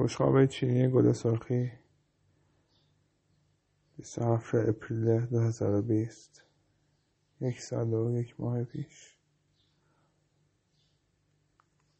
[0.00, 1.72] بشقاب چینی گل سرخی.
[3.96, 6.44] 27 اپریل 2020
[7.40, 9.16] یک سال و یک ماه پیش.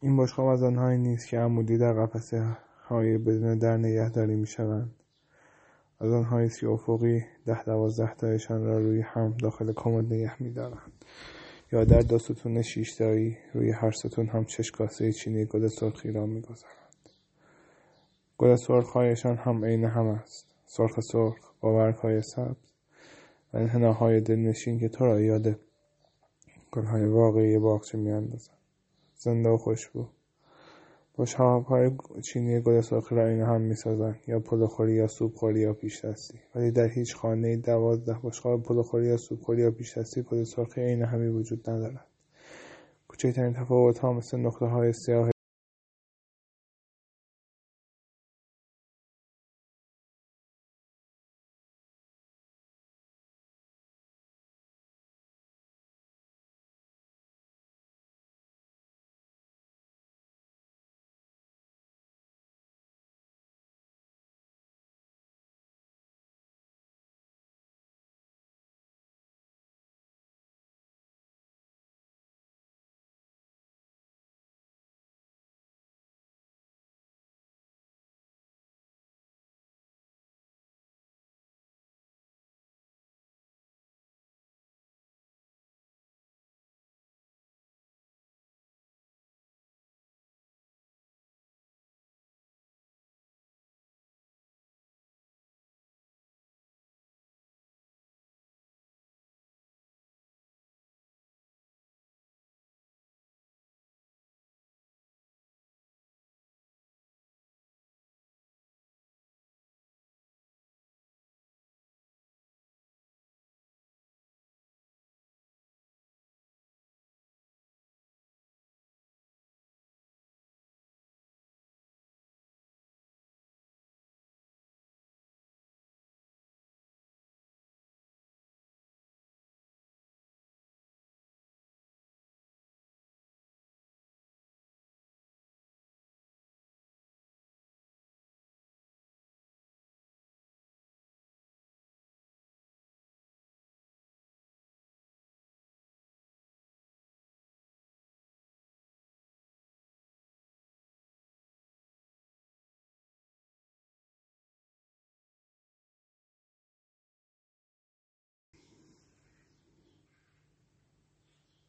[0.00, 2.56] این بشقاب از آنهایی نیست که عمودی در قفسه
[2.88, 4.94] های بدون در نگهداری می شوند
[6.00, 10.52] از آنهایی است که افقی ده دوازده تایشان را روی هم داخل کمد نگه می
[10.52, 11.04] دارند
[11.72, 16.26] یا در دو ستون شیشتایی روی هر ستون هم چش کاسه چینی گل سرخی را
[16.26, 16.87] می گذارند.
[18.38, 20.46] گل سرخهایشان هم عین هم است.
[20.66, 22.72] سرخ سرخ با های سبز.
[23.52, 25.58] و انحناهای دلنشین که تو را یاد
[26.72, 28.58] گلهای واقعی باغچه میاندازند.
[29.14, 30.06] زنده و خوشبو
[31.68, 31.90] های
[32.22, 34.20] چینی گل سرخی را این هم می‌سازند.
[34.26, 36.38] یا پلوخوری یا سوپخوری یا پیش دستی.
[36.54, 41.02] ولی در هیچ خانه دوازده بشقاب پلوخوری یا سوپخوری یا پیش دستی گل سرخی عین
[41.02, 42.06] همی وجود ندارد.
[43.08, 45.30] کوچکترین تفاوت ها مثل نقطه های سیاه